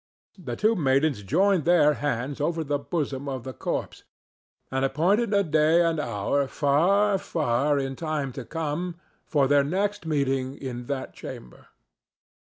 The 0.43 0.55
two 0.55 0.73
maidens 0.75 1.21
joined 1.21 1.63
their 1.63 1.93
hands 1.93 2.41
over 2.41 2.63
the 2.63 2.79
bosom 2.79 3.29
of 3.29 3.43
the 3.43 3.53
corpse 3.53 4.03
and 4.71 4.83
appointed 4.83 5.31
a 5.31 5.43
day 5.43 5.83
and 5.83 5.99
hour 5.99 6.47
far, 6.47 7.19
far 7.19 7.77
in 7.77 7.95
time 7.95 8.33
to 8.33 8.43
come 8.43 8.95
for 9.27 9.47
their 9.47 9.63
next 9.63 10.07
meeting 10.07 10.55
in 10.55 10.85
that 10.87 11.13
chamber. 11.13 11.67